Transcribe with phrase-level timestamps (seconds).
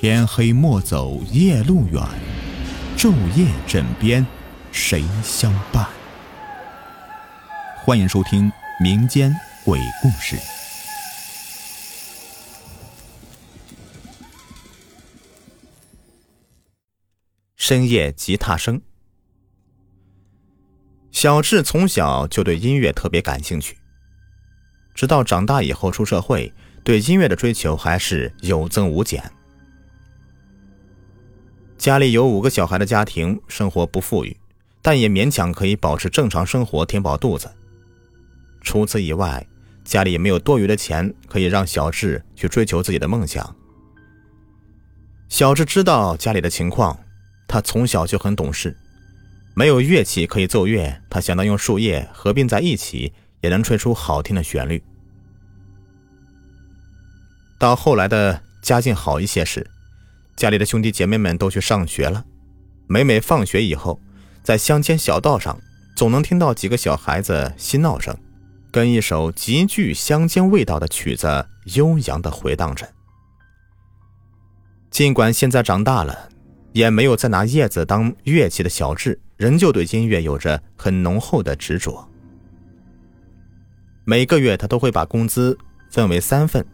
[0.00, 2.00] 天黑莫走夜路远，
[2.96, 4.24] 昼夜枕边
[4.70, 5.84] 谁相伴？
[7.78, 8.48] 欢迎收听
[8.80, 9.34] 民间
[9.64, 10.36] 鬼故事。
[17.56, 18.80] 深夜吉他声。
[21.10, 23.76] 小智从小就对音乐特别感兴趣，
[24.94, 29.28] 直到长大以后出社会，对音乐的追求还是有增无减。
[31.78, 34.36] 家里有五个小孩的家庭，生活不富裕，
[34.82, 37.48] 但也勉强可以保持正常生活，填饱肚子。
[38.60, 39.46] 除此以外，
[39.84, 43.54] 家里也没有多余的钱可以让小智去追求自己的梦想。
[45.28, 46.98] 小智知道家里的情况。
[47.50, 48.76] 他从小就很懂事，
[49.54, 54.82] 没有乐器可以奏乐，他想到用树叶合并在一起，也能吹出好听的旋律。
[57.58, 59.66] 到后来的家境好一些时，
[60.38, 62.24] 家里的兄弟姐妹们都去上学了，
[62.86, 64.00] 每每放学以后，
[64.44, 65.60] 在乡间小道上，
[65.96, 68.16] 总能听到几个小孩子嬉闹声，
[68.70, 71.44] 跟一首极具乡间味道的曲子
[71.74, 72.88] 悠扬的回荡着。
[74.90, 76.30] 尽管现在长大了。
[76.74, 82.08] 也没有再拿叶子当乐器的小智，仍旧对音乐有着很浓厚的执着。
[84.04, 85.58] 每个月他都会把工资
[85.90, 86.64] 分为三份，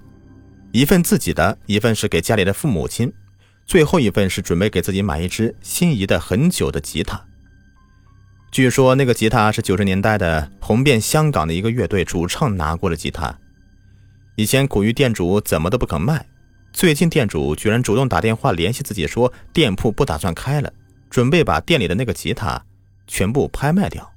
[0.72, 3.10] 一份自己的，一份是给家里的父母亲，
[3.66, 7.24] 最后一份是准备给自己买一支心仪的很久的吉他。
[8.50, 13.36] 据说那个吉他是九十年代的红遍香港的一个乐队主唱拿过的吉他，
[14.36, 16.24] 以前苦于店主怎么都不肯卖。
[16.72, 20.72] 最近店主居然主动打电话联系自己，说店铺不打算开了，
[21.10, 22.64] 准备把店里的那个吉他
[23.06, 24.12] 全部拍卖掉。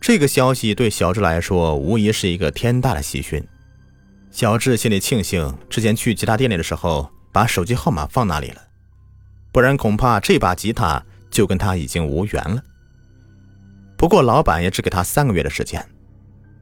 [0.00, 3.42] 这个消息对小智来说无疑是一个天大的喜讯。
[4.30, 8.62] 小智心里庆幸之前去吉他店里的时候把手机号码放那里了，
[9.52, 12.62] 不然恐怕这把吉他就跟他已经无缘了。
[13.96, 15.84] 不过老板也只给他三个月的时间，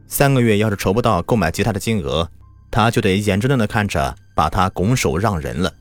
[0.07, 2.31] 三个月要是筹不到购买吉他的金额。
[2.69, 5.73] 他就得眼睁睁的看着把他拱手让人了。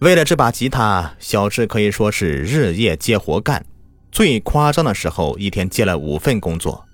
[0.00, 3.66] 为了这把吉他，小智可以说是日夜接活干，
[4.10, 6.86] 最夸张的时候一天接了五份工作。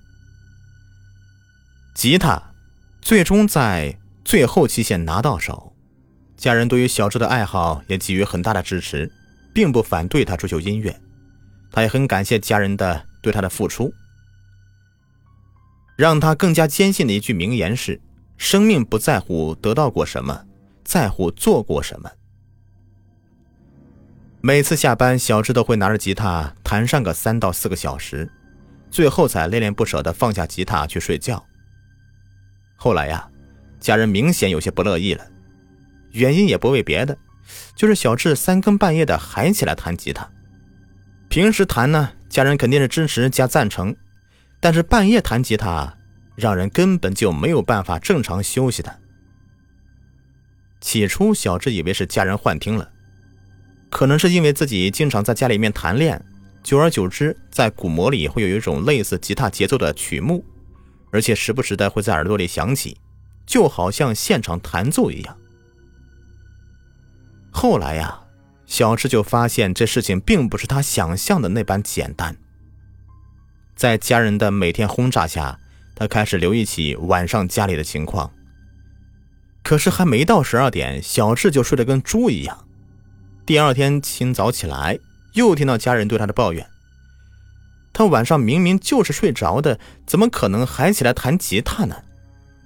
[1.93, 2.41] 吉他
[3.01, 5.73] 最终在最后期限拿到手，
[6.37, 9.11] 家人对于小智的爱好也给予很大的支持，
[9.53, 10.97] 并不反对他追求音乐，
[11.71, 13.93] 他也很感谢家人的对他的付出。
[15.97, 17.99] 让他更加坚信的一句名言是。
[18.39, 20.45] 生命不在乎得到过什么，
[20.83, 22.07] 在乎做过什么。
[24.41, 28.31] 每次下班，小智都会拿着吉他弹上个三到四个小时，
[28.91, 31.43] 最后才恋恋不舍地放下吉他去睡觉。
[32.75, 33.27] 后来呀，
[33.79, 35.25] 家人明显有些不乐意了，
[36.17, 37.17] 原因也不为别的，
[37.75, 40.29] 就是小智三更半夜的还起来弹吉他。
[41.29, 43.95] 平时弹呢，家人肯定是支持加赞成，
[44.59, 45.93] 但是半夜弹吉他。
[46.37, 48.99] 让人根本就没有办法正常休息的。
[50.79, 52.91] 起初，小智以为是家人幻听了，
[53.89, 56.23] 可能是因为自己经常在家里面弹练，
[56.61, 60.45] 久而久之，在鼓膜里会有一种类似吉他节奏的曲目，
[61.11, 62.95] 而且时不时的会在耳朵里响起，
[63.47, 65.35] 就好像现场弹奏一样。
[67.51, 68.21] 后来呀，
[68.65, 72.35] 小智就发现这事情并不是他想象的那般简单。
[73.75, 75.59] 在家人的每天轰炸下。
[75.99, 78.31] 他开始留意起晚上家里的情况，
[79.63, 82.65] 可是还没到十二点，小智就睡得跟猪一样。
[83.47, 84.99] 第二天清早起来，
[85.33, 86.69] 又听到家人对他的抱怨：
[87.93, 92.03] 他晚上明明就是睡着的，怎么可能还起来弹吉他呢？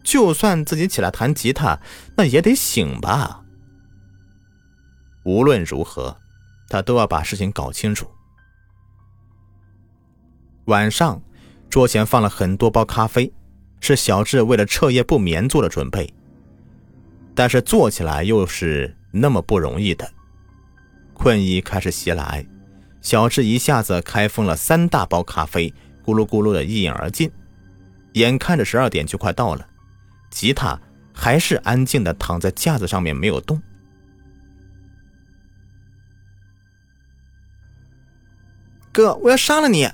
[0.04, 1.80] 就算自己起来弹吉他，
[2.18, 3.41] 那也得醒吧。
[5.24, 6.18] 无论如何，
[6.70, 8.10] 他都要把事情搞清楚。
[10.66, 11.22] 晚上。
[11.70, 13.32] 桌前放了很多包咖啡，
[13.80, 16.14] 是小智为了彻夜不眠做的准备。
[17.34, 20.12] 但是做起来又是那么不容易的，
[21.14, 22.46] 困意开始袭来，
[23.02, 27.32] 小智一下子开封了三大包咖啡，咕噜咕噜的一饮而尽。
[28.16, 29.66] 眼看着十二点就快到了，
[30.30, 30.78] 吉他
[31.14, 33.62] 还是安静的躺在架子上面没有动。
[38.92, 39.90] 哥，我要杀了你！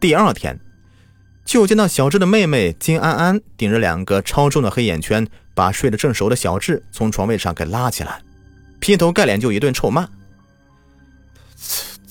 [0.00, 0.58] 第二天。
[1.44, 8.20] 就见到小智的妹妹金安安顶着两个超重的黑眼圈，把睡得正熟的小智从床位上给拉起来，
[8.78, 10.06] 劈头盖脸就一顿臭骂。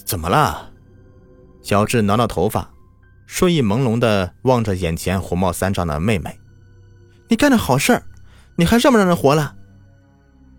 [0.03, 0.71] 怎么了？
[1.61, 2.71] 小智挠挠头发，
[3.27, 6.39] 睡意朦胧的望着眼前火冒三丈的妹妹
[7.29, 8.03] ：“你干的好事儿，
[8.55, 9.55] 你还让不让人活了？”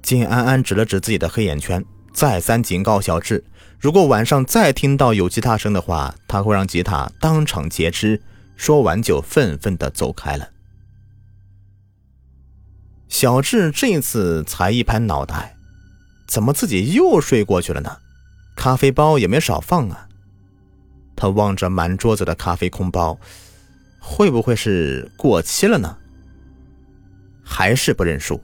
[0.03, 3.43] 金安安指了指自己的黑眼圈，再三警告小智：
[3.79, 8.23] 如果晚上再听到有吉他声的话，他会让吉他当场截肢。
[8.57, 10.51] 说完就愤愤地走开了。
[13.09, 15.57] 小智这次才一拍脑袋，
[16.27, 17.99] 怎么自己又睡过去了呢？
[18.57, 20.09] 咖啡包也没少放啊。
[21.15, 23.21] 他望着满桌子的咖啡空包，
[24.01, 25.97] 会不会是过期了呢？
[27.45, 28.43] 还是不认输。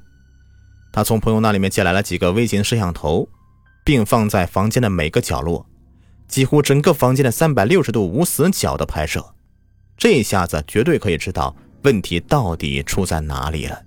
[0.92, 3.28] 他从朋友那里面借来了几个微型摄像头，
[3.84, 5.66] 并放在房间的每个角落，
[6.26, 9.34] 几乎整个房间的三百六十度无死角的拍摄。
[9.96, 13.80] 这一下子绝对可以知道问题到底出在哪里了。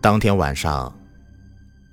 [0.00, 0.98] 当天晚上，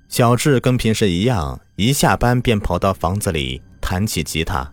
[0.08, 4.72] 小智跟平时一样，一下班便跑到房子里弹起吉他。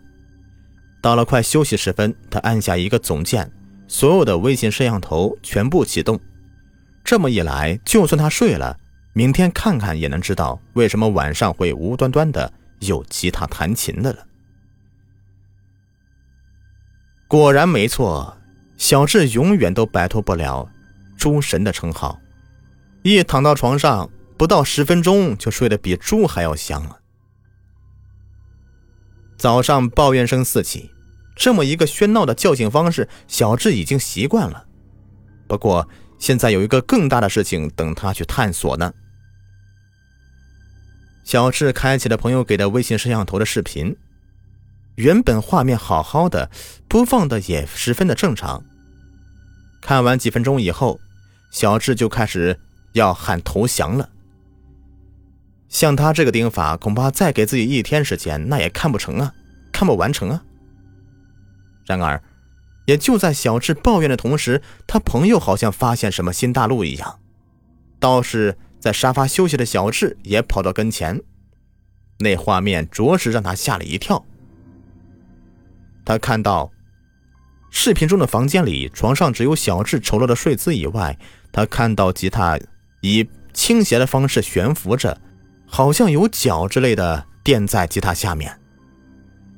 [1.02, 3.52] 到了快休息时分，他按下一个总键，
[3.86, 6.18] 所有的微型摄像头全部启动。
[7.04, 8.76] 这么一来，就算他睡了，
[9.16, 14.26] 明天看看也能知道为什么晚上会无端端的有吉他弹琴的了。
[17.26, 18.36] 果然没错，
[18.76, 20.68] 小智永远都摆脱不了
[21.16, 22.20] “猪神”的称号。
[23.02, 26.98] 一躺到床上，不到十分钟就睡得比猪还要香了。
[29.38, 30.90] 早上抱怨声四起，
[31.34, 34.66] 这么一个喧闹的叫醒方式，小智已经习惯了。
[35.48, 38.92] 不过，现在有一个更大的事情等他去探索呢。
[41.26, 43.96] 小智开启了朋友给的微信摄像头的视频，
[44.94, 46.48] 原本画面好好的，
[46.86, 48.62] 播放的也十分的正常。
[49.82, 51.00] 看完几分钟以后，
[51.50, 52.56] 小智就开始
[52.92, 54.08] 要喊投降了。
[55.68, 59.34] 像他这个钉法，恐怕再给自己一天时间，那也看不成啊，
[59.72, 60.44] 看不完成啊。
[61.86, 62.22] 然而。
[62.84, 67.18] 也就在小智抱怨的同时，他朋友好像发现什么新大陆一样，
[67.98, 71.20] 倒是在沙发休息的小智也跑到跟前，
[72.18, 74.24] 那画面着实让他吓了一跳。
[76.04, 76.70] 他看到
[77.70, 81.18] 视频中的房间里，床上只有小智丑陋的睡姿以外，
[81.52, 82.58] 他看到吉他
[83.00, 85.20] 以倾斜的方式悬浮着，
[85.66, 88.58] 好像有脚之类的垫在吉他下面。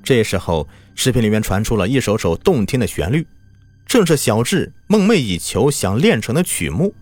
[0.02, 0.68] 这时候。
[1.00, 3.24] 视频里面传出了一首首动听的旋律，
[3.86, 6.92] 正是小智梦寐以求想练成的曲目。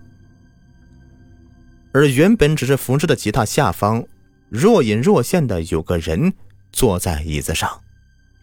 [1.97, 4.05] 而原本只是扶着的吉他下方，
[4.51, 6.31] 若隐若现的有个人
[6.71, 7.81] 坐在椅子上，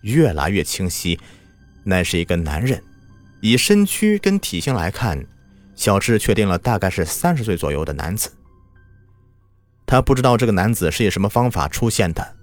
[0.01, 1.19] 越来越清晰，
[1.83, 2.83] 那是一个男人。
[3.41, 5.23] 以身躯跟体型来看，
[5.75, 8.31] 小智确定了大概是三十岁左右的男子。
[9.85, 12.35] 他不知道这个男子是以什么方法出现的，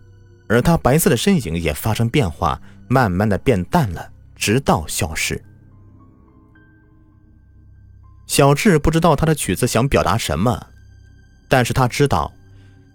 [0.46, 2.62] 而他白色的身影也发生变化。
[2.86, 5.44] 慢慢的变淡了，直到消失。
[8.28, 10.69] 小智不知道他的曲子想表达什么，
[11.50, 12.32] 但是他知道，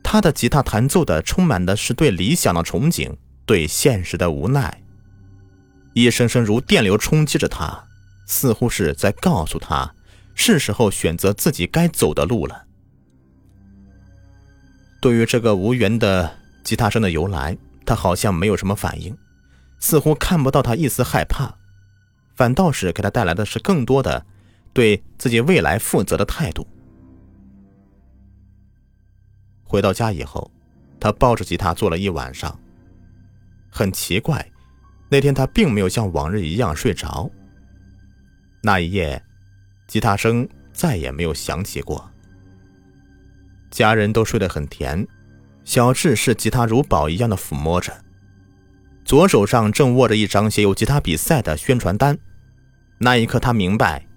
[0.02, 3.14] 他的吉他弹奏的充满的是对理想的憧憬，
[3.46, 4.82] 对现实的无奈。
[5.94, 7.84] 一声声如电流冲击着他，
[8.26, 9.94] 似乎是在告诉他，
[10.34, 12.64] 是时候选择自己该走的路了。
[15.02, 19.16] 对于这个无缘的吉他声的由来，他好像没有什么反应。
[19.80, 21.54] 似乎看不到他一丝害怕，
[22.36, 24.26] 反倒是给他带来的是更多的
[24.74, 26.66] 对自己未来负责的态度。
[29.66, 30.50] 回到家以后，
[31.00, 32.58] 他抱着吉他坐了一晚上。
[33.70, 34.50] 很奇怪，
[35.10, 37.30] 那天他并没有像往日一样睡着。
[38.64, 39.22] 那一夜，
[39.88, 42.10] 吉他声再也没有响起过。
[43.70, 45.06] 家人都睡得很甜，
[45.66, 47.94] 小智视吉他如宝一样的抚摸着。
[49.04, 52.18] 左手上正握着一张写有吉他比赛的宣传单，
[53.00, 54.08] 那一刻他明白，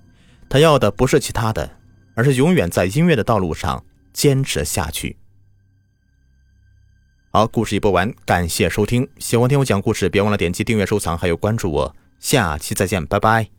[0.48, 1.68] 他要的不是其他的，
[2.14, 5.16] 而是永远在音乐的道路上坚持下去。
[7.30, 13.57] 好，故事已播完，感谢收听，喜欢听我讲故事，别忘了点击订阅、收藏，还有关注我，下期再见，拜拜。